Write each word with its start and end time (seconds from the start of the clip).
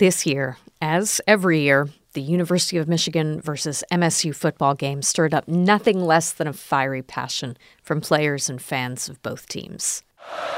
This 0.00 0.24
year, 0.24 0.56
as 0.80 1.20
every 1.26 1.60
year, 1.60 1.90
the 2.14 2.22
University 2.22 2.78
of 2.78 2.88
Michigan 2.88 3.38
versus 3.38 3.84
MSU 3.92 4.34
football 4.34 4.74
game 4.74 5.02
stirred 5.02 5.34
up 5.34 5.46
nothing 5.46 6.00
less 6.00 6.32
than 6.32 6.46
a 6.46 6.54
fiery 6.54 7.02
passion 7.02 7.58
from 7.82 8.00
players 8.00 8.48
and 8.48 8.62
fans 8.62 9.10
of 9.10 9.20
both 9.20 9.46
teams. 9.46 10.02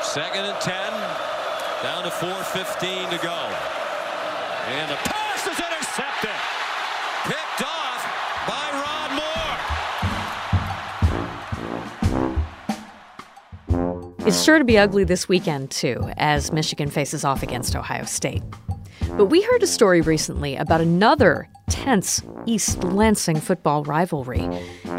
Second 0.01 0.45
and 0.45 0.61
10, 0.61 0.75
down 1.83 2.05
to 2.05 2.11
4.15 2.11 3.11
to 3.11 3.19
go. 3.19 3.35
And 4.69 4.89
the 4.89 4.97
pass 5.11 5.45
is 5.45 5.59
intercepted. 5.59 6.31
Picked 7.25 7.63
off 7.67 8.07
by 8.47 8.71
Ron 13.69 14.07
Moore. 14.07 14.29
It's 14.29 14.41
sure 14.41 14.61
to 14.61 14.65
be 14.65 14.79
ugly 14.79 15.03
this 15.03 15.29
weekend, 15.29 15.73
too, 15.73 16.13
as 16.17 16.53
Michigan 16.53 16.89
faces 16.89 17.25
off 17.25 17.43
against 17.43 17.75
Ohio 17.75 18.05
State. 18.05 18.45
But 19.23 19.31
we 19.31 19.41
heard 19.41 19.63
a 19.63 19.69
story 19.69 20.01
recently 20.01 20.57
about 20.57 20.81
another 20.81 21.49
tense 21.71 22.25
East 22.45 22.83
Lansing 22.83 23.39
football 23.39 23.85
rivalry 23.85 24.49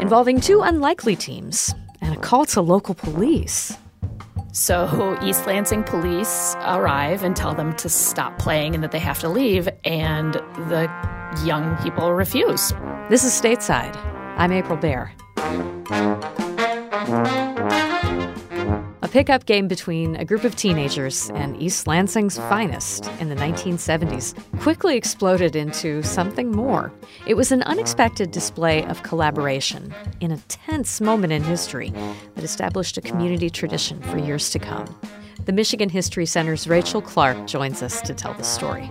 involving 0.00 0.40
two 0.40 0.62
unlikely 0.62 1.14
teams 1.14 1.74
and 2.00 2.14
a 2.14 2.18
call 2.18 2.46
to 2.46 2.62
local 2.62 2.94
police. 2.94 3.76
So, 4.52 5.18
East 5.22 5.46
Lansing 5.46 5.84
police 5.84 6.54
arrive 6.62 7.22
and 7.22 7.36
tell 7.36 7.54
them 7.54 7.76
to 7.76 7.90
stop 7.90 8.38
playing 8.38 8.74
and 8.74 8.82
that 8.82 8.92
they 8.92 8.98
have 8.98 9.18
to 9.18 9.28
leave, 9.28 9.68
and 9.84 10.32
the 10.32 10.90
young 11.44 11.76
people 11.82 12.14
refuse. 12.14 12.72
This 13.10 13.24
is 13.24 13.38
Stateside. 13.38 13.94
I'm 14.38 14.52
April 14.52 14.78
Baer 14.78 15.12
pickup 19.14 19.46
game 19.46 19.68
between 19.68 20.16
a 20.16 20.24
group 20.24 20.42
of 20.42 20.56
teenagers 20.56 21.30
and 21.36 21.56
East 21.62 21.86
Lansing's 21.86 22.36
finest 22.36 23.08
in 23.20 23.28
the 23.28 23.36
1970s 23.36 24.34
quickly 24.60 24.96
exploded 24.96 25.54
into 25.54 26.02
something 26.02 26.50
more. 26.50 26.92
It 27.24 27.34
was 27.34 27.52
an 27.52 27.62
unexpected 27.62 28.32
display 28.32 28.84
of 28.86 29.04
collaboration 29.04 29.94
in 30.18 30.32
a 30.32 30.38
tense 30.48 31.00
moment 31.00 31.32
in 31.32 31.44
history 31.44 31.90
that 32.34 32.42
established 32.42 32.96
a 32.96 33.00
community 33.00 33.48
tradition 33.50 34.02
for 34.02 34.18
years 34.18 34.50
to 34.50 34.58
come. 34.58 34.92
The 35.44 35.52
Michigan 35.52 35.90
History 35.90 36.26
Center's 36.26 36.66
Rachel 36.66 37.00
Clark 37.00 37.46
joins 37.46 37.84
us 37.84 38.00
to 38.00 38.14
tell 38.14 38.34
the 38.34 38.42
story. 38.42 38.90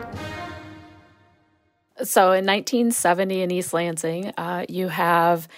So, 2.01 2.31
in 2.31 2.45
1970 2.45 3.41
in 3.41 3.51
East 3.51 3.73
Lansing, 3.73 4.31
uh, 4.37 4.65
you 4.69 4.87
have 4.87 5.49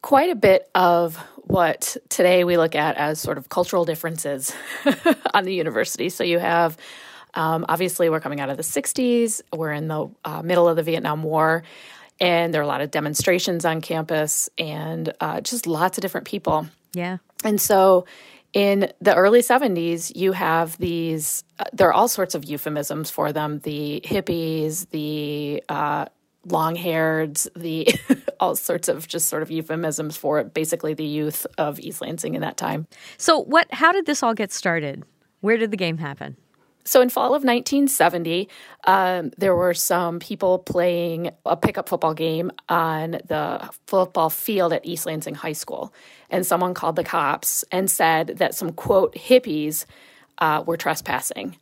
quite 0.00 0.30
a 0.30 0.34
bit 0.34 0.70
of 0.74 1.22
what 1.42 1.96
today 2.08 2.44
we 2.44 2.56
look 2.56 2.74
at 2.74 2.96
as 2.96 3.20
sort 3.20 3.38
of 3.38 3.48
cultural 3.48 3.84
differences 3.84 4.54
on 5.34 5.44
the 5.44 5.54
university. 5.54 6.08
So 6.08 6.24
you 6.24 6.38
have, 6.38 6.76
um, 7.34 7.64
obviously, 7.68 8.08
we're 8.08 8.20
coming 8.20 8.40
out 8.40 8.50
of 8.50 8.56
the 8.56 8.62
60s, 8.62 9.40
we're 9.52 9.72
in 9.72 9.88
the 9.88 10.10
uh, 10.24 10.42
middle 10.42 10.68
of 10.68 10.76
the 10.76 10.82
Vietnam 10.82 11.22
War, 11.22 11.62
and 12.20 12.54
there 12.54 12.60
are 12.60 12.64
a 12.64 12.68
lot 12.68 12.80
of 12.80 12.90
demonstrations 12.90 13.64
on 13.64 13.80
campus 13.80 14.48
and 14.56 15.12
uh, 15.20 15.40
just 15.40 15.66
lots 15.66 15.98
of 15.98 16.02
different 16.02 16.26
people. 16.26 16.66
Yeah. 16.94 17.18
And 17.44 17.60
so 17.60 18.06
in 18.52 18.92
the 19.00 19.14
early 19.14 19.40
70s, 19.40 20.14
you 20.14 20.32
have 20.32 20.76
these, 20.78 21.42
uh, 21.58 21.64
there 21.72 21.88
are 21.88 21.92
all 21.92 22.08
sorts 22.08 22.34
of 22.34 22.44
euphemisms 22.44 23.10
for 23.10 23.32
them 23.32 23.60
the 23.60 24.02
hippies, 24.04 24.88
the 24.90 25.62
uh, 25.68 26.06
long 26.46 26.76
haireds, 26.76 27.48
the 27.54 27.88
all 28.42 28.56
sorts 28.56 28.88
of 28.88 29.06
just 29.06 29.28
sort 29.28 29.40
of 29.40 29.52
euphemisms 29.52 30.16
for 30.16 30.40
it, 30.40 30.52
basically 30.52 30.94
the 30.94 31.04
youth 31.04 31.46
of 31.58 31.78
East 31.78 32.00
Lansing 32.00 32.34
in 32.34 32.40
that 32.40 32.56
time. 32.56 32.88
So 33.16 33.38
what 33.38 33.72
how 33.72 33.92
did 33.92 34.04
this 34.04 34.20
all 34.20 34.34
get 34.34 34.52
started? 34.52 35.04
Where 35.42 35.56
did 35.56 35.70
the 35.70 35.76
game 35.76 35.98
happen? 35.98 36.36
So 36.84 37.00
in 37.00 37.08
fall 37.08 37.26
of 37.26 37.44
1970, 37.44 38.48
um, 38.88 39.30
there 39.38 39.54
were 39.54 39.74
some 39.74 40.18
people 40.18 40.58
playing 40.58 41.30
a 41.46 41.56
pickup 41.56 41.88
football 41.88 42.14
game 42.14 42.50
on 42.68 43.12
the 43.28 43.70
football 43.86 44.30
field 44.30 44.72
at 44.72 44.84
East 44.84 45.06
Lansing 45.06 45.36
High 45.36 45.52
School, 45.52 45.94
and 46.28 46.44
someone 46.44 46.74
called 46.74 46.96
the 46.96 47.04
cops 47.04 47.64
and 47.70 47.88
said 47.88 48.38
that 48.38 48.56
some 48.56 48.72
quote 48.72 49.14
hippies 49.14 49.86
uh, 50.38 50.64
were 50.66 50.76
trespassing. 50.76 51.56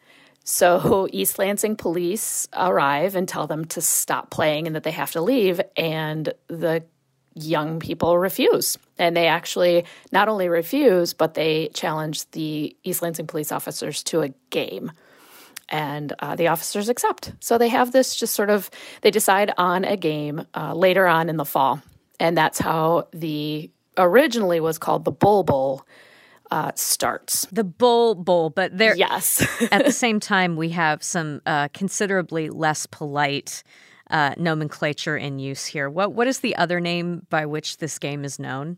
So 0.51 1.09
East 1.13 1.39
Lansing 1.39 1.77
police 1.77 2.49
arrive 2.53 3.15
and 3.15 3.29
tell 3.29 3.47
them 3.47 3.65
to 3.67 3.81
stop 3.81 4.31
playing 4.31 4.67
and 4.67 4.77
that 4.77 4.83
they 4.83 4.91
have 4.91 5.13
to 5.13 5.23
leave. 5.23 5.61
And 5.77 6.33
the 6.49 6.85
young 7.35 7.79
people 7.79 8.19
refuse. 8.19 8.77
And 8.99 9.17
they 9.17 9.29
actually 9.29 9.85
not 10.11 10.29
only 10.29 10.49
refuse, 10.49 11.15
but 11.15 11.35
they 11.35 11.69
challenge 11.69 12.29
the 12.33 12.77
East 12.83 13.01
Lansing 13.03 13.29
police 13.29 13.53
officers 13.53 14.03
to 14.05 14.23
a 14.23 14.31
game. 14.51 14.91
And 15.69 16.13
uh, 16.19 16.35
the 16.35 16.49
officers 16.49 16.89
accept. 16.89 17.33
So 17.39 17.57
they 17.57 17.69
have 17.69 17.93
this 17.93 18.17
just 18.17 18.35
sort 18.35 18.51
of, 18.51 18.69
they 19.03 19.13
decide 19.13 19.53
on 19.57 19.85
a 19.85 19.97
game 19.97 20.45
uh, 20.53 20.75
later 20.75 21.07
on 21.07 21.29
in 21.29 21.37
the 21.37 21.45
fall. 21.45 21.81
And 22.19 22.37
that's 22.37 22.59
how 22.59 23.07
the 23.13 23.71
originally 23.97 24.59
was 24.59 24.79
called 24.79 25.05
the 25.05 25.13
Bull 25.13 25.45
Bowl 25.45 25.87
uh, 26.51 26.73
starts. 26.75 27.47
The 27.53 27.65
Bull 27.65 28.15
Bowl, 28.15 28.51
but 28.51 28.77
there. 28.77 28.97
Yes. 28.97 29.47
at 29.73 29.85
the 29.85 29.93
same 30.05 30.21
time, 30.21 30.57
we 30.57 30.71
have 30.71 31.03
some 31.03 31.41
uh, 31.47 31.69
considerably 31.69 32.51
less 32.51 32.87
polite 32.87 33.63
uh, 34.11 34.35
nomenclature 34.37 35.17
in 35.17 35.39
use 35.39 35.67
here. 35.67 35.89
What 35.89 36.13
what 36.13 36.27
is 36.27 36.41
the 36.41 36.57
other 36.57 36.81
name 36.81 37.27
by 37.31 37.47
which 37.47 37.79
this 37.79 37.99
game 37.99 38.25
is 38.25 38.39
known? 38.39 38.77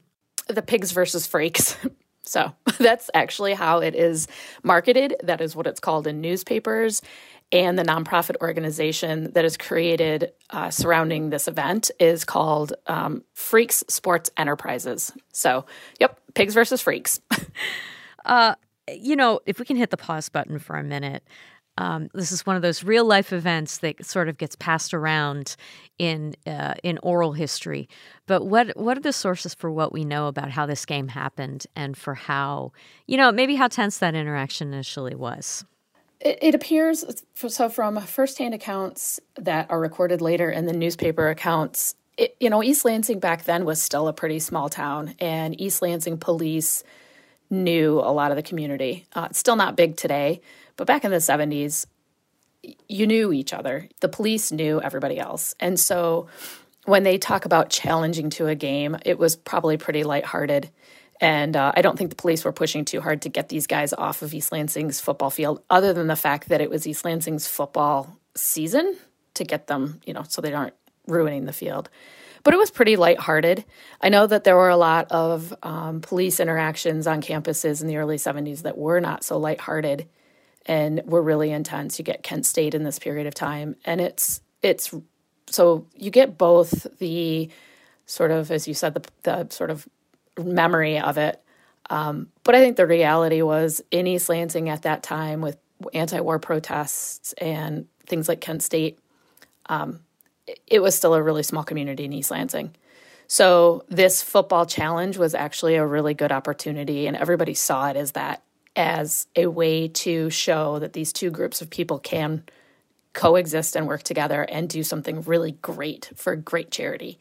The 0.49 0.63
Pigs 0.63 0.93
versus 0.93 1.27
Freaks. 1.27 1.77
So 2.25 2.53
that's 2.79 3.11
actually 3.15 3.55
how 3.55 3.81
it 3.81 3.95
is 3.95 4.29
marketed. 4.63 5.17
That 5.25 5.41
is 5.41 5.57
what 5.57 5.67
it's 5.67 5.81
called 5.81 6.07
in 6.07 6.21
newspapers. 6.21 7.03
And 7.51 7.79
the 7.79 7.83
nonprofit 7.83 8.37
organization 8.41 9.33
that 9.33 9.45
is 9.45 9.57
created 9.57 10.33
uh, 10.51 10.71
surrounding 10.71 11.31
this 11.31 11.49
event 11.49 11.91
is 12.01 12.25
called 12.25 12.73
um, 12.87 13.25
Freaks 13.35 13.85
Sports 13.89 14.31
Enterprises. 14.39 15.13
So, 15.33 15.67
yep, 16.01 16.19
pigs 16.35 16.55
versus 16.55 16.81
freaks. 16.81 17.21
uh, 18.25 18.55
you 18.89 19.17
know, 19.17 19.41
if 19.47 19.59
we 19.59 19.65
can 19.65 19.77
hit 19.77 19.91
the 19.91 19.97
pause 19.97 20.29
button 20.29 20.59
for 20.59 20.77
a 20.77 20.85
minute. 20.85 21.23
Um, 21.79 22.11
this 22.13 22.33
is 22.33 22.45
one 22.45 22.55
of 22.55 22.61
those 22.61 22.85
real 22.85 23.07
life 23.07 23.33
events 23.33 23.79
that 23.79 24.05
sort 24.05 24.29
of 24.29 24.37
gets 24.37 24.55
passed 24.57 24.93
around 24.93 25.57
in 25.99 26.35
uh, 26.47 26.75
in 26.83 26.99
oral 27.03 27.33
history. 27.33 27.89
But 28.27 28.45
what 28.45 28.77
what 28.77 28.99
are 28.99 29.01
the 29.01 29.13
sources 29.13 29.55
for 29.55 29.71
what 29.71 29.91
we 29.91 30.05
know 30.05 30.27
about 30.27 30.51
how 30.51 30.67
this 30.67 30.85
game 30.85 31.09
happened 31.09 31.67
and 31.75 31.97
for 31.97 32.15
how 32.15 32.73
you 33.07 33.17
know 33.17 33.33
maybe 33.33 33.55
how 33.55 33.69
tense 33.69 33.99
that 33.99 34.15
interaction 34.15 34.75
initially 34.75 35.15
was? 35.15 35.65
It, 36.21 36.39
it 36.43 36.55
appears 36.55 37.07
so 37.35 37.71
from 37.71 37.99
firsthand 38.03 38.53
accounts 38.53 39.19
that 39.37 39.71
are 39.71 39.81
recorded 39.81 40.21
later 40.21 40.51
in 40.51 40.67
the 40.67 40.75
newspaper 40.75 41.31
accounts 41.31 41.95
it, 42.17 42.37
you 42.41 42.51
know, 42.51 42.63
East 42.63 42.85
Lansing 42.85 43.21
back 43.21 43.45
then 43.45 43.65
was 43.65 43.81
still 43.81 44.09
a 44.09 44.13
pretty 44.13 44.39
small 44.39 44.69
town, 44.69 45.15
and 45.19 45.59
East 45.61 45.81
Lansing 45.83 46.19
police 46.19 46.85
knew 47.53 48.01
a 48.01 48.11
lot 48.11 48.33
of 48.33 48.37
the 48.37 48.43
community. 48.43 49.07
Uh, 49.13 49.29
it's 49.31 49.39
still 49.39 49.57
not 49.57 49.77
big 49.77 49.97
today, 49.97 50.41
but 50.77 50.87
back 50.87 51.05
in 51.05 51.11
the 51.11 51.19
70s, 51.19 51.87
you 52.89 53.07
knew 53.07 53.33
each 53.33 53.53
other. 53.53 53.89
The 54.01 54.09
police 54.09 54.51
knew 54.51 54.81
everybody 54.81 55.19
else. 55.19 55.55
And 55.61 55.79
so 55.79 56.29
when 56.87 57.03
they 57.03 57.19
talk 57.19 57.45
about 57.45 57.71
challenging 57.71 58.31
to 58.31 58.47
a 58.47 58.55
game, 58.55 58.97
it 59.05 59.19
was 59.19 59.37
probably 59.37 59.77
pretty 59.77 60.03
lighthearted. 60.03 60.71
And 61.21 61.55
uh, 61.57 61.73
I 61.77 61.83
don't 61.83 61.97
think 61.97 62.11
the 62.11 62.17
police 62.17 62.45
were 62.45 62.53
pushing 62.53 62.85
too 62.85 63.01
hard 63.01 63.23
to 63.23 63.29
get 63.29 63.49
these 63.49 63.67
guys 63.67 63.93
off 63.93 64.23
of 64.23 64.35
East 64.35 64.51
Lansing's 64.51 65.01
football 65.01 65.31
field, 65.31 65.63
other 65.71 65.93
than 65.93 66.09
the 66.09 66.17
fact 66.17 66.49
that 66.49 66.61
it 66.61 66.71
was 66.71 66.87
East 66.87 67.05
Lansing's 67.05 67.47
football 67.47 68.19
season 68.35 68.97
to 69.35 69.45
get 69.45 69.67
them, 69.67 70.01
you 70.05 70.15
know, 70.15 70.25
so 70.29 70.43
they 70.43 70.53
aren't 70.53 70.75
ruining 71.07 71.45
the 71.45 71.53
field. 71.53 71.91
But 72.45 72.55
it 72.55 72.57
was 72.57 72.71
pretty 72.71 72.97
lighthearted. 72.97 73.65
I 74.01 74.09
know 74.09 74.27
that 74.27 74.45
there 74.45 74.57
were 74.57 74.69
a 74.69 74.77
lot 74.77 75.07
of 75.11 75.55
um, 75.63 76.01
police 76.01 76.41
interactions 76.41 77.07
on 77.07 77.23
campuses 77.23 77.81
in 77.81 77.87
the 77.87 77.99
early 77.99 78.17
70s 78.17 78.63
that 78.63 78.77
were 78.77 79.01
not 79.01 79.23
so 79.23 79.39
lighthearted 79.39 80.09
and 80.67 81.03
were 81.05 81.23
really 81.23 81.51
intense. 81.51 81.99
You 81.99 82.05
get 82.05 82.23
Kent 82.23 82.47
State 82.47 82.75
in 82.75 82.83
this 82.83 82.99
period 82.99 83.27
of 83.27 83.35
time, 83.35 83.77
and 83.85 84.01
it's 84.01 84.41
it's 84.63 84.95
so 85.49 85.87
you 85.97 86.11
get 86.11 86.39
both 86.39 86.87
the 86.99 87.51
sort 88.07 88.31
of, 88.31 88.51
as 88.51 88.67
you 88.67 88.75
said, 88.75 88.95
the, 88.95 89.03
the 89.23 89.49
sort 89.51 89.71
of 89.71 89.89
memory 90.39 90.99
of 90.99 91.19
it. 91.19 91.41
Um, 91.91 92.29
but 92.45 92.55
I 92.55 92.61
think 92.61 92.77
the 92.77 92.87
reality 92.87 93.43
was 93.43 93.83
in 93.91 94.07
East 94.07 94.29
Lansing 94.29 94.69
at 94.69 94.83
that 94.83 95.03
time 95.03 95.41
with 95.41 95.59
anti-war 95.93 96.39
protests 96.39 97.33
and 97.35 97.87
things 98.07 98.29
like 98.29 98.41
Kent 98.41 98.63
State. 98.63 98.99
Um, 99.67 100.01
it 100.67 100.81
was 100.81 100.95
still 100.95 101.15
a 101.15 101.23
really 101.23 101.43
small 101.43 101.65
community 101.65 102.05
in 102.05 102.13
East 102.13 102.31
Lansing. 102.31 102.75
So 103.27 103.85
this 103.89 104.23
football 104.23 104.67
challenge 104.67 105.17
was 105.17 105.35
actually 105.35 105.77
a 105.77 105.87
really 105.87 106.15
good 106.15 106.33
opportunity, 106.33 107.07
and 107.07 107.17
everybody 107.17 107.55
saw 107.55 107.89
it 107.89 107.97
as 107.97 108.13
that 108.13 108.43
as 108.75 109.27
a 109.37 109.47
way 109.47 109.89
to 109.89 110.31
show 110.31 110.79
that 110.79 110.93
these 110.93 111.13
two 111.13 111.31
groups 111.31 111.61
of 111.61 111.71
people 111.71 111.99
can 111.99 112.43
coexist 113.13 113.77
and 113.77 113.87
work 113.87 114.03
together 114.03 114.43
and 114.43 114.69
do 114.69 114.83
something 114.83 115.23
really 115.23 115.53
great 115.53 116.11
for 116.17 116.35
great 116.35 116.71
charity. 116.71 117.19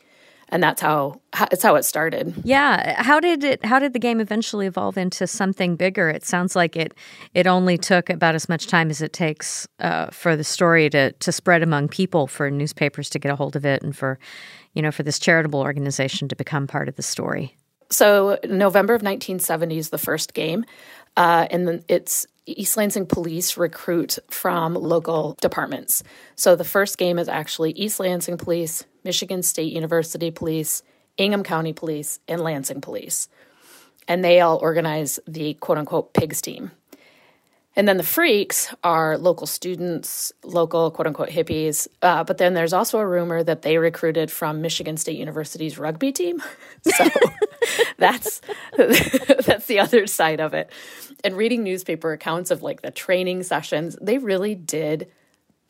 And 0.52 0.62
that's 0.62 0.82
how, 0.82 1.22
how 1.34 1.48
it's 1.52 1.64
how 1.64 1.76
it 1.76 1.84
started. 1.84 2.34
Yeah, 2.44 3.02
how 3.02 3.20
did 3.20 3.44
it? 3.44 3.64
How 3.66 3.80
did 3.80 3.94
the 3.94 4.00
game 4.00 4.20
eventually 4.20 4.68
evolve 4.68 4.98
into 4.98 5.26
something 5.26 5.78
bigger? 5.78 6.10
It 6.10 6.26
sounds 6.26 6.56
like 6.56 6.76
it 6.76 6.94
it 7.34 7.48
only 7.48 7.78
took 7.78 8.10
about 8.10 8.36
as 8.36 8.50
much 8.50 8.68
time 8.68 8.90
as 8.90 9.02
it 9.02 9.14
takes 9.14 9.68
uh, 9.80 10.08
for 10.08 10.36
the 10.36 10.44
story 10.44 10.90
to 10.90 11.14
to 11.14 11.32
spread 11.32 11.64
among 11.64 11.88
people, 11.88 12.28
for 12.28 12.52
newspapers 12.52 13.10
to 13.12 13.20
get 13.20 13.32
a 13.32 13.36
hold 13.36 13.56
of 13.56 13.66
it, 13.66 13.82
and 13.82 13.96
for 13.96 14.20
you 14.74 14.82
know 14.82 14.92
for 14.92 15.04
this 15.04 15.20
charitable 15.20 15.62
organization 15.62 16.28
to 16.28 16.36
become 16.36 16.68
part 16.68 16.90
of 16.90 16.96
the 16.96 17.04
story. 17.04 17.56
So 17.90 18.38
November 18.46 18.94
of 18.94 19.02
1970 19.02 19.78
is 19.78 19.90
the 19.90 19.98
first 19.98 20.34
game, 20.34 20.66
uh, 21.18 21.48
and 21.50 21.68
then 21.68 21.84
it's 21.88 22.26
East 22.46 22.78
Lansing 22.78 23.06
police 23.06 23.58
recruit 23.58 24.18
from 24.30 24.74
local 24.74 25.38
departments. 25.42 26.04
So 26.36 26.56
the 26.56 26.64
first 26.64 26.98
game 26.98 27.20
is 27.20 27.28
actually 27.28 27.72
East 27.72 28.00
Lansing 28.00 28.38
Police, 28.38 28.86
Michigan 29.04 29.44
State 29.44 29.74
University 29.74 30.32
Police, 30.32 30.84
Ingham 31.18 31.44
County 31.44 31.74
Police, 31.74 32.20
and 32.28 32.42
Lansing 32.42 32.82
Police. 32.82 33.28
And 34.08 34.24
they 34.24 34.42
all 34.42 34.58
organize 34.58 35.20
the 35.28 35.54
quote 35.56 35.78
unquote 35.78 36.14
pigs 36.14 36.42
team. 36.42 36.72
And 37.76 37.88
then 37.88 37.96
the 37.96 38.04
freaks 38.04 38.74
are 38.84 39.18
local 39.18 39.48
students, 39.48 40.34
local 40.44 40.92
quote 40.92 41.08
unquote 41.08 41.30
hippies. 41.30 41.88
Uh, 42.02 42.24
but 42.24 42.38
then 42.38 42.54
there's 42.54 42.74
also 42.74 43.00
a 43.00 43.08
rumor 43.08 43.44
that 43.44 43.62
they 43.62 43.78
recruited 43.78 44.30
from 44.30 44.62
Michigan 44.62 44.98
State 44.98 45.18
University's 45.18 45.78
rugby 45.78 46.12
team. 46.12 46.42
So 46.84 47.08
that's 47.98 48.42
that's 48.76 49.68
the 49.68 49.80
other 49.80 50.08
side 50.08 50.40
of 50.40 50.56
it. 50.56 50.72
And 51.24 51.38
reading 51.38 51.64
newspaper 51.64 52.12
accounts 52.12 52.50
of 52.50 52.64
like 52.64 52.82
the 52.82 52.90
training 52.90 53.44
sessions, 53.44 53.96
they 54.02 54.18
really 54.18 54.56
did 54.56 55.12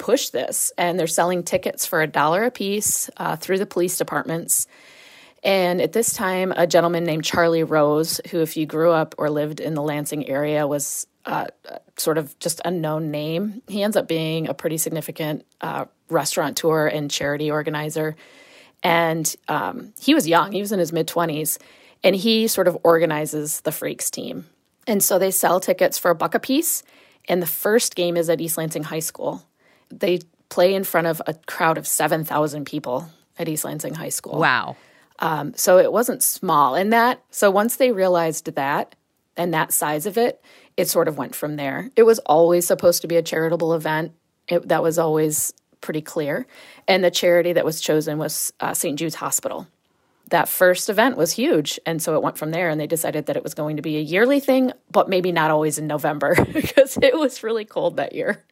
push 0.01 0.29
this. 0.29 0.71
And 0.77 0.99
they're 0.99 1.07
selling 1.07 1.43
tickets 1.43 1.85
for 1.85 2.01
a 2.01 2.07
dollar 2.07 2.43
a 2.43 2.51
piece 2.51 3.09
uh, 3.17 3.35
through 3.35 3.59
the 3.59 3.65
police 3.65 3.97
departments. 3.97 4.67
And 5.43 5.79
at 5.79 5.93
this 5.93 6.13
time, 6.13 6.51
a 6.55 6.67
gentleman 6.67 7.03
named 7.03 7.23
Charlie 7.23 7.63
Rose, 7.63 8.19
who, 8.31 8.41
if 8.41 8.57
you 8.57 8.65
grew 8.65 8.91
up 8.91 9.15
or 9.17 9.29
lived 9.29 9.59
in 9.59 9.75
the 9.75 9.81
Lansing 9.81 10.27
area, 10.27 10.67
was 10.67 11.07
uh, 11.25 11.47
sort 11.97 12.17
of 12.17 12.37
just 12.39 12.61
a 12.65 12.71
known 12.71 13.11
name. 13.11 13.61
He 13.67 13.83
ends 13.83 13.95
up 13.95 14.07
being 14.07 14.49
a 14.49 14.53
pretty 14.53 14.77
significant 14.77 15.45
uh, 15.61 15.85
restaurateur 16.09 16.87
and 16.87 17.09
charity 17.09 17.51
organizer. 17.51 18.15
And 18.83 19.33
um, 19.47 19.93
he 19.99 20.15
was 20.15 20.27
young, 20.27 20.51
he 20.51 20.61
was 20.61 20.71
in 20.71 20.79
his 20.79 20.91
mid 20.91 21.07
20s, 21.07 21.59
and 22.03 22.15
he 22.15 22.47
sort 22.47 22.67
of 22.67 22.77
organizes 22.83 23.61
the 23.61 23.71
Freaks 23.71 24.09
team. 24.09 24.47
And 24.87 25.03
so 25.03 25.19
they 25.19 25.29
sell 25.29 25.59
tickets 25.59 25.99
for 25.99 26.09
a 26.09 26.15
buck 26.15 26.33
a 26.33 26.39
piece. 26.39 26.81
And 27.29 27.39
the 27.41 27.47
first 27.47 27.95
game 27.95 28.17
is 28.17 28.29
at 28.31 28.41
East 28.41 28.57
Lansing 28.57 28.83
High 28.83 28.99
School. 28.99 29.43
They 29.91 30.19
play 30.49 30.73
in 30.73 30.83
front 30.83 31.07
of 31.07 31.21
a 31.25 31.33
crowd 31.33 31.77
of 31.77 31.87
7,000 31.87 32.65
people 32.65 33.09
at 33.39 33.47
East 33.47 33.63
Lansing 33.63 33.93
High 33.93 34.09
School. 34.09 34.39
Wow. 34.39 34.75
Um, 35.19 35.53
so 35.55 35.77
it 35.77 35.91
wasn't 35.91 36.23
small. 36.23 36.75
And 36.75 36.91
that, 36.93 37.23
so 37.29 37.49
once 37.51 37.77
they 37.77 37.91
realized 37.91 38.45
that 38.55 38.95
and 39.37 39.53
that 39.53 39.71
size 39.71 40.05
of 40.05 40.17
it, 40.17 40.43
it 40.77 40.89
sort 40.89 41.07
of 41.07 41.17
went 41.17 41.35
from 41.35 41.55
there. 41.55 41.89
It 41.95 42.03
was 42.03 42.19
always 42.19 42.67
supposed 42.67 43.01
to 43.01 43.07
be 43.07 43.15
a 43.15 43.21
charitable 43.21 43.73
event. 43.73 44.13
It, 44.47 44.67
that 44.67 44.83
was 44.83 44.97
always 44.97 45.53
pretty 45.79 46.01
clear. 46.01 46.45
And 46.87 47.03
the 47.03 47.11
charity 47.11 47.53
that 47.53 47.65
was 47.65 47.81
chosen 47.81 48.17
was 48.17 48.51
uh, 48.59 48.73
St. 48.73 48.97
Jude's 48.97 49.15
Hospital. 49.15 49.67
That 50.29 50.47
first 50.47 50.89
event 50.89 51.17
was 51.17 51.33
huge. 51.33 51.79
And 51.85 52.01
so 52.01 52.15
it 52.15 52.23
went 52.23 52.37
from 52.37 52.51
there, 52.51 52.69
and 52.69 52.79
they 52.79 52.87
decided 52.87 53.25
that 53.25 53.35
it 53.35 53.43
was 53.43 53.53
going 53.53 53.75
to 53.75 53.81
be 53.81 53.97
a 53.97 54.01
yearly 54.01 54.39
thing, 54.39 54.71
but 54.89 55.09
maybe 55.09 55.31
not 55.31 55.51
always 55.51 55.77
in 55.77 55.87
November 55.87 56.35
because 56.53 56.97
it 57.01 57.17
was 57.17 57.43
really 57.43 57.65
cold 57.65 57.97
that 57.97 58.13
year. 58.13 58.43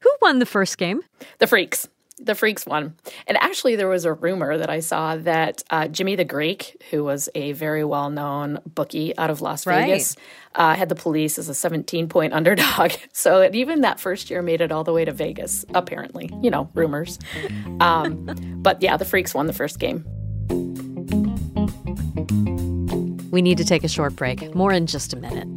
Who 0.00 0.10
won 0.22 0.38
the 0.38 0.46
first 0.46 0.78
game? 0.78 1.02
The 1.38 1.46
Freaks 1.46 1.88
the 2.20 2.34
Freaks 2.34 2.66
won. 2.66 2.94
And 3.26 3.36
actually, 3.38 3.76
there 3.76 3.88
was 3.88 4.04
a 4.04 4.12
rumor 4.12 4.58
that 4.58 4.70
I 4.70 4.80
saw 4.80 5.16
that 5.16 5.62
uh, 5.70 5.88
Jimmy 5.88 6.16
the 6.16 6.24
Greek, 6.24 6.80
who 6.90 7.02
was 7.02 7.28
a 7.34 7.52
very 7.52 7.84
well 7.84 8.10
known 8.10 8.58
bookie 8.66 9.16
out 9.16 9.30
of 9.30 9.40
Las 9.40 9.66
right. 9.66 9.86
Vegas, 9.86 10.16
uh, 10.54 10.74
had 10.74 10.88
the 10.88 10.94
police 10.94 11.38
as 11.38 11.48
a 11.48 11.54
17 11.54 12.08
point 12.08 12.32
underdog. 12.34 12.92
So 13.12 13.40
it, 13.40 13.54
even 13.54 13.80
that 13.80 13.98
first 14.00 14.30
year 14.30 14.42
made 14.42 14.60
it 14.60 14.70
all 14.70 14.84
the 14.84 14.92
way 14.92 15.04
to 15.04 15.12
Vegas, 15.12 15.64
apparently. 15.74 16.30
You 16.42 16.50
know, 16.50 16.70
rumors. 16.74 17.18
Um, 17.80 18.28
but 18.62 18.82
yeah, 18.82 18.96
the 18.96 19.04
Freaks 19.04 19.34
won 19.34 19.46
the 19.46 19.52
first 19.52 19.78
game. 19.78 20.04
We 23.30 23.42
need 23.42 23.58
to 23.58 23.64
take 23.64 23.84
a 23.84 23.88
short 23.88 24.16
break. 24.16 24.54
More 24.54 24.72
in 24.72 24.86
just 24.86 25.12
a 25.12 25.16
minute. 25.16 25.48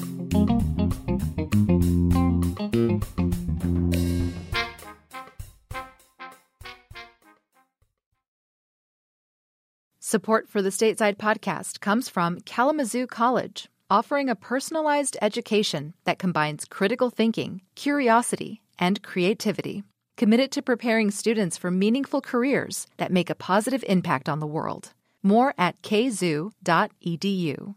Support 10.13 10.47
for 10.47 10.61
the 10.61 10.69
Stateside 10.69 11.17
podcast 11.17 11.79
comes 11.79 12.07
from 12.07 12.39
Kalamazoo 12.41 13.07
College, 13.07 13.67
offering 13.89 14.29
a 14.29 14.35
personalized 14.35 15.17
education 15.23 15.95
that 16.03 16.19
combines 16.19 16.65
critical 16.65 17.09
thinking, 17.09 17.61
curiosity, 17.73 18.61
and 18.77 19.01
creativity. 19.01 19.81
Committed 20.15 20.51
to 20.51 20.61
preparing 20.61 21.09
students 21.09 21.57
for 21.57 21.71
meaningful 21.71 22.21
careers 22.21 22.85
that 22.97 23.11
make 23.11 23.31
a 23.31 23.33
positive 23.49 23.83
impact 23.87 24.29
on 24.29 24.39
the 24.39 24.45
world. 24.45 24.93
More 25.23 25.55
at 25.57 25.81
kzoo.edu. 25.81 27.73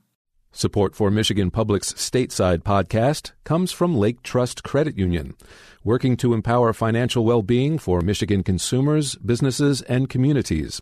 Support 0.57 0.95
for 0.95 1.11
Michigan 1.11 1.51
Public's 1.51 1.93
Stateside 1.93 2.63
podcast 2.63 3.33
comes 3.45 3.73
from 3.73 3.95
Lake 3.95 4.23
Trust 4.23 4.63
Credit 4.63 4.97
Union, 4.97 5.35
working 5.85 6.17
to 6.17 6.33
empower 6.33 6.73
financial 6.73 7.27
well 7.27 7.43
being 7.43 7.77
for 7.79 8.01
Michigan 8.01 8.43
consumers, 8.43 9.17
businesses, 9.17 9.83
and 9.83 10.09
communities 10.09 10.81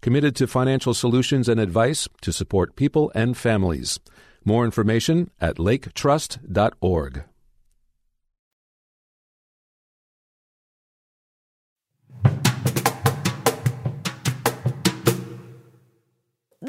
committed 0.00 0.34
to 0.34 0.48
financial 0.48 0.92
solutions 0.92 1.48
and 1.48 1.60
advice 1.60 2.08
to 2.20 2.32
support 2.32 2.74
people 2.74 3.12
and 3.14 3.36
families. 3.36 4.00
More 4.44 4.64
information 4.64 5.30
at 5.40 5.54
laketrust.org. 5.56 7.22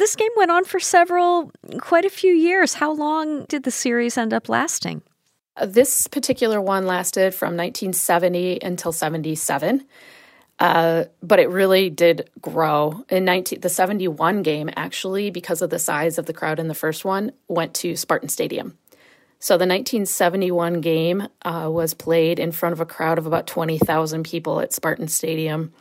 This 0.04 0.18
game 0.18 0.32
went 0.36 0.52
on 0.52 0.66
for 0.66 0.82
several, 0.82 1.50
quite 1.80 2.04
a 2.04 2.10
few 2.10 2.34
years. 2.34 2.74
How 2.74 2.92
long 2.92 3.46
did 3.46 3.64
the 3.64 3.72
series 3.72 4.18
end 4.18 4.34
up 4.34 4.50
lasting? 4.50 5.02
Uh, 5.56 5.66
this 5.66 6.08
particular 6.08 6.60
one 6.60 6.86
lasted 6.86 7.34
from 7.34 7.56
1970 7.56 8.60
until 8.62 8.92
77. 8.92 9.86
Uh, 10.60 11.06
but 11.22 11.40
it 11.40 11.48
really 11.48 11.90
did 11.90 12.30
grow. 12.42 13.06
In 13.08 13.24
19, 13.24 13.62
the 13.62 13.70
71 13.70 14.44
game, 14.44 14.70
actually, 14.76 15.30
because 15.30 15.62
of 15.62 15.70
the 15.70 15.80
size 15.80 16.18
of 16.18 16.26
the 16.26 16.34
crowd 16.34 16.60
in 16.60 16.68
the 16.68 16.76
first 16.76 17.06
one, 17.06 17.32
went 17.48 17.74
to 17.76 17.96
Spartan 17.96 18.28
Stadium. 18.28 18.78
So 19.40 19.54
the 19.54 19.60
1971 19.60 20.82
game 20.82 21.30
uh, 21.44 21.70
was 21.72 21.94
played 21.94 22.40
in 22.40 22.52
front 22.52 22.74
of 22.74 22.82
a 22.82 22.86
crowd 22.86 23.20
of 23.20 23.26
about 23.26 23.48
20,000 23.48 24.24
people 24.26 24.60
at 24.60 24.74
Spartan 24.74 25.08
Stadium. 25.08 25.72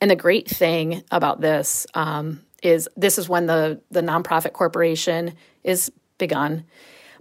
And 0.00 0.08
the 0.08 0.14
great 0.14 0.48
thing 0.48 1.02
about 1.10 1.40
this 1.40 1.88
um, 1.94 2.42
is 2.62 2.88
this 2.96 3.18
is 3.18 3.28
when 3.28 3.46
the, 3.46 3.80
the 3.90 4.00
nonprofit 4.00 4.52
corporation 4.52 5.34
is 5.64 5.90
begun, 6.18 6.64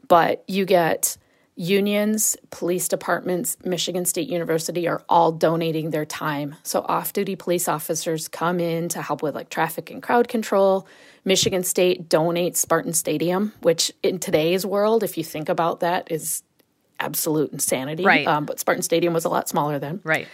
but 0.07 0.43
you 0.47 0.65
get 0.65 1.17
unions, 1.55 2.35
police 2.51 2.87
departments, 2.87 3.57
Michigan 3.63 4.05
State 4.05 4.27
University 4.27 4.87
are 4.87 5.03
all 5.07 5.31
donating 5.31 5.91
their 5.91 6.05
time. 6.05 6.55
So 6.63 6.85
off 6.87 7.13
duty 7.13 7.35
police 7.35 7.67
officers 7.67 8.27
come 8.27 8.59
in 8.59 8.89
to 8.89 9.01
help 9.01 9.23
with 9.23 9.35
like 9.35 9.49
traffic 9.49 9.89
and 9.89 10.03
crowd 10.03 10.27
control. 10.27 10.85
Michigan 11.23 11.63
State 11.63 12.09
donates 12.09 12.57
Spartan 12.57 12.93
Stadium, 12.93 13.53
which 13.61 13.91
in 14.03 14.19
today's 14.19 14.65
world, 14.65 15.01
if 15.01 15.17
you 15.17 15.23
think 15.23 15.47
about 15.47 15.79
that, 15.79 16.11
is 16.11 16.43
absolute 16.99 17.51
insanity. 17.51 18.03
Right. 18.03 18.27
Um, 18.27 18.45
but 18.45 18.59
Spartan 18.59 18.83
Stadium 18.83 19.13
was 19.13 19.25
a 19.25 19.29
lot 19.29 19.47
smaller 19.47 19.79
then. 19.79 20.01
Right. 20.03 20.27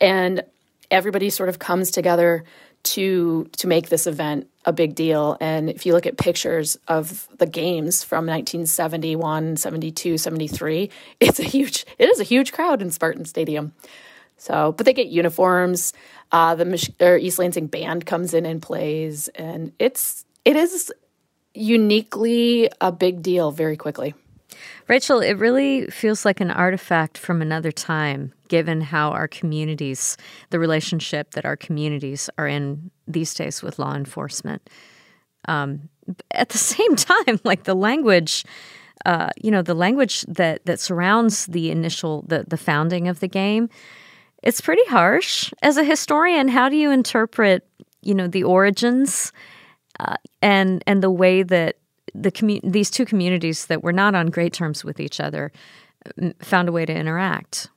And 0.00 0.42
everybody 0.90 1.30
sort 1.30 1.50
of 1.50 1.58
comes 1.58 1.90
together 1.90 2.44
to 2.84 3.44
to 3.56 3.66
make 3.66 3.88
this 3.88 4.06
event 4.06 4.48
a 4.64 4.72
big 4.72 4.94
deal. 4.94 5.36
And 5.40 5.68
if 5.68 5.84
you 5.84 5.92
look 5.92 6.06
at 6.06 6.16
pictures 6.16 6.76
of 6.88 7.28
the 7.38 7.46
games 7.46 8.04
from 8.04 8.26
1971 8.26 9.56
72 9.56 10.18
73 10.18 10.90
it's 11.20 11.40
a 11.40 11.44
huge 11.44 11.84
it 11.98 12.08
is 12.08 12.20
a 12.20 12.24
huge 12.24 12.52
crowd 12.52 12.82
in 12.82 12.90
spartan 12.90 13.24
stadium. 13.24 13.72
So 14.36 14.72
but 14.72 14.86
they 14.86 14.92
get 14.92 15.08
uniforms 15.08 15.92
uh, 16.32 16.54
the 16.54 16.64
Mich- 16.64 16.90
east 17.00 17.38
lansing 17.38 17.66
band 17.66 18.06
comes 18.06 18.34
in 18.34 18.46
and 18.46 18.60
plays 18.60 19.28
and 19.28 19.72
it's 19.78 20.24
it 20.44 20.56
is 20.56 20.92
uniquely 21.54 22.68
a 22.80 22.90
big 22.90 23.22
deal 23.22 23.50
very 23.50 23.76
quickly 23.76 24.14
Rachel, 24.88 25.20
it 25.20 25.34
really 25.34 25.86
feels 25.86 26.24
like 26.24 26.40
an 26.40 26.50
artifact 26.50 27.18
from 27.18 27.40
another 27.40 27.72
time, 27.72 28.32
given 28.48 28.80
how 28.80 29.10
our 29.10 29.28
communities, 29.28 30.16
the 30.50 30.58
relationship 30.58 31.32
that 31.32 31.44
our 31.44 31.56
communities 31.56 32.28
are 32.38 32.46
in 32.46 32.90
these 33.06 33.34
days 33.34 33.62
with 33.62 33.78
law 33.78 33.94
enforcement. 33.94 34.68
Um, 35.48 35.88
at 36.30 36.50
the 36.50 36.58
same 36.72 36.96
time, 36.96 37.40
like 37.44 37.64
the 37.64 37.74
language, 37.74 38.44
uh, 39.04 39.30
you 39.36 39.50
know, 39.50 39.62
the 39.62 39.74
language 39.74 40.22
that 40.28 40.64
that 40.66 40.80
surrounds 40.80 41.46
the 41.46 41.70
initial 41.70 42.24
the 42.28 42.44
the 42.46 42.56
founding 42.56 43.08
of 43.08 43.20
the 43.20 43.28
game, 43.28 43.68
it's 44.42 44.60
pretty 44.60 44.84
harsh. 44.86 45.52
As 45.62 45.76
a 45.76 45.84
historian, 45.84 46.48
how 46.48 46.68
do 46.68 46.76
you 46.76 46.90
interpret, 46.90 47.66
you 48.02 48.14
know, 48.14 48.26
the 48.26 48.44
origins 48.44 49.32
uh, 50.00 50.16
and 50.42 50.82
and 50.86 51.02
the 51.02 51.10
way 51.10 51.42
that 51.42 51.76
the 52.14 52.30
commu- 52.30 52.60
these 52.62 52.90
two 52.90 53.04
communities 53.04 53.66
that 53.66 53.82
were 53.82 53.92
not 53.92 54.14
on 54.14 54.28
great 54.28 54.52
terms 54.52 54.84
with 54.84 55.00
each 55.00 55.20
other 55.20 55.52
found 56.40 56.68
a 56.68 56.72
way 56.72 56.84
to 56.84 56.94
interact. 56.94 57.68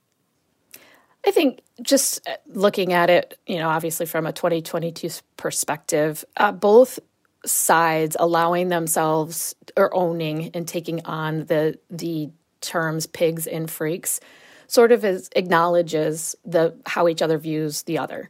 I 1.25 1.31
think 1.31 1.61
just 1.81 2.27
uh, 2.27 2.35
looking 2.47 2.93
at 2.93 3.09
it, 3.09 3.39
you 3.47 3.57
know, 3.57 3.69
obviously 3.69 4.05
from 4.05 4.25
a 4.25 4.31
2022 4.31 5.09
perspective, 5.35 6.23
uh, 6.37 6.51
both 6.51 6.99
sides 7.45 8.15
allowing 8.19 8.69
themselves 8.69 9.55
or 9.75 9.93
owning 9.95 10.51
and 10.53 10.67
taking 10.67 11.05
on 11.05 11.45
the 11.45 11.77
the 11.89 12.29
terms 12.61 13.05
pigs 13.05 13.47
and 13.47 13.69
freaks 13.69 14.19
sort 14.67 14.91
of 14.91 15.05
is, 15.05 15.29
acknowledges 15.35 16.35
the 16.43 16.75
how 16.85 17.07
each 17.07 17.21
other 17.21 17.37
views 17.37 17.83
the 17.83 17.97
other 17.97 18.29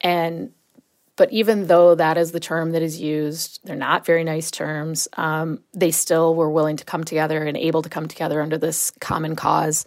and 0.00 0.52
but 1.18 1.32
even 1.32 1.66
though 1.66 1.96
that 1.96 2.16
is 2.16 2.30
the 2.30 2.38
term 2.38 2.70
that 2.70 2.80
is 2.80 3.00
used, 3.00 3.58
they're 3.64 3.74
not 3.74 4.06
very 4.06 4.22
nice 4.22 4.52
terms. 4.52 5.08
Um, 5.14 5.58
they 5.74 5.90
still 5.90 6.36
were 6.36 6.48
willing 6.48 6.76
to 6.76 6.84
come 6.84 7.02
together 7.02 7.44
and 7.44 7.56
able 7.56 7.82
to 7.82 7.88
come 7.88 8.06
together 8.06 8.40
under 8.40 8.56
this 8.56 8.92
common 9.00 9.34
cause, 9.34 9.84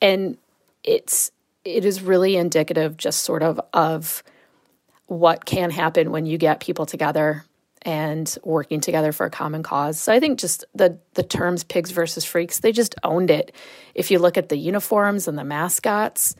and 0.00 0.38
it's 0.82 1.30
it 1.64 1.84
is 1.84 2.00
really 2.00 2.36
indicative, 2.36 2.96
just 2.96 3.20
sort 3.20 3.42
of 3.42 3.60
of 3.74 4.24
what 5.06 5.44
can 5.44 5.70
happen 5.70 6.10
when 6.10 6.24
you 6.24 6.38
get 6.38 6.60
people 6.60 6.86
together 6.86 7.44
and 7.82 8.38
working 8.42 8.80
together 8.80 9.12
for 9.12 9.26
a 9.26 9.30
common 9.30 9.62
cause. 9.62 10.00
So 10.00 10.14
I 10.14 10.18
think 10.18 10.38
just 10.38 10.64
the 10.74 10.98
the 11.12 11.22
terms 11.22 11.62
pigs 11.62 11.90
versus 11.90 12.24
freaks, 12.24 12.60
they 12.60 12.72
just 12.72 12.94
owned 13.04 13.30
it. 13.30 13.54
If 13.94 14.10
you 14.10 14.18
look 14.18 14.38
at 14.38 14.48
the 14.48 14.56
uniforms 14.56 15.28
and 15.28 15.36
the 15.36 15.44
mascots, 15.44 16.34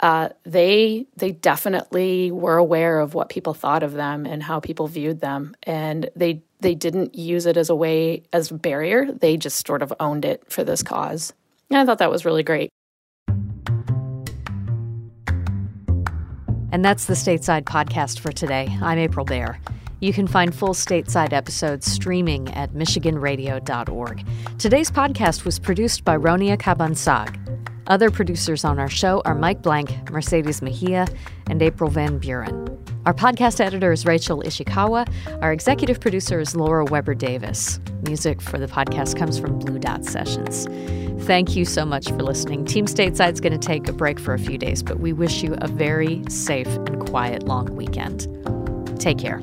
uh, 0.00 0.30
they 0.44 1.06
they 1.16 1.32
definitely 1.32 2.30
were 2.32 2.56
aware 2.56 3.00
of 3.00 3.14
what 3.14 3.28
people 3.28 3.54
thought 3.54 3.82
of 3.82 3.92
them 3.92 4.26
and 4.26 4.42
how 4.42 4.58
people 4.58 4.88
viewed 4.88 5.20
them, 5.20 5.54
and 5.62 6.08
they 6.16 6.42
they 6.60 6.74
didn't 6.74 7.14
use 7.14 7.46
it 7.46 7.56
as 7.56 7.70
a 7.70 7.74
way 7.74 8.22
as 8.32 8.50
a 8.50 8.54
barrier. 8.54 9.12
They 9.12 9.36
just 9.36 9.66
sort 9.66 9.82
of 9.82 9.92
owned 10.00 10.24
it 10.24 10.42
for 10.50 10.64
this 10.64 10.82
cause, 10.82 11.34
and 11.70 11.78
I 11.78 11.84
thought 11.84 11.98
that 11.98 12.10
was 12.10 12.24
really 12.24 12.42
great. 12.42 12.70
And 16.72 16.84
that's 16.84 17.06
the 17.06 17.14
Stateside 17.14 17.64
podcast 17.64 18.20
for 18.20 18.30
today. 18.30 18.68
I'm 18.80 18.98
April 18.98 19.24
Baer. 19.24 19.60
You 19.98 20.12
can 20.12 20.26
find 20.26 20.54
full 20.54 20.72
stateside 20.72 21.32
episodes 21.32 21.90
streaming 21.90 22.48
at 22.54 22.72
michiganradio.org. 22.72 24.26
Today's 24.58 24.90
podcast 24.90 25.44
was 25.44 25.58
produced 25.58 26.04
by 26.04 26.16
Ronia 26.16 26.56
Cabansag. 26.56 27.39
Other 27.90 28.08
producers 28.08 28.64
on 28.64 28.78
our 28.78 28.88
show 28.88 29.20
are 29.24 29.34
Mike 29.34 29.62
Blank, 29.62 30.12
Mercedes 30.12 30.62
Mejia, 30.62 31.08
and 31.48 31.60
April 31.60 31.90
Van 31.90 32.18
Buren. 32.18 32.54
Our 33.04 33.12
podcast 33.12 33.60
editor 33.60 33.90
is 33.90 34.06
Rachel 34.06 34.44
Ishikawa. 34.44 35.12
Our 35.42 35.52
executive 35.52 35.98
producer 35.98 36.38
is 36.38 36.54
Laura 36.54 36.84
Weber 36.84 37.14
Davis. 37.14 37.80
Music 38.06 38.40
for 38.40 38.58
the 38.58 38.68
podcast 38.68 39.18
comes 39.18 39.40
from 39.40 39.58
Blue 39.58 39.80
Dot 39.80 40.04
Sessions. 40.04 40.68
Thank 41.26 41.56
you 41.56 41.64
so 41.64 41.84
much 41.84 42.08
for 42.10 42.22
listening. 42.22 42.64
Team 42.64 42.86
Stateside 42.86 43.32
is 43.32 43.40
going 43.40 43.58
to 43.58 43.66
take 43.66 43.88
a 43.88 43.92
break 43.92 44.20
for 44.20 44.34
a 44.34 44.38
few 44.38 44.56
days, 44.56 44.84
but 44.84 45.00
we 45.00 45.12
wish 45.12 45.42
you 45.42 45.56
a 45.60 45.66
very 45.66 46.22
safe 46.28 46.68
and 46.68 47.04
quiet 47.08 47.42
long 47.42 47.74
weekend. 47.74 48.28
Take 49.00 49.18
care. 49.18 49.42